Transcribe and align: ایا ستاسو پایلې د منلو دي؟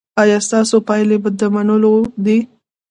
ایا 0.21 0.37
ستاسو 0.47 0.75
پایلې 0.87 1.17
د 1.39 1.41
منلو 1.53 1.93
دي؟ 2.25 2.37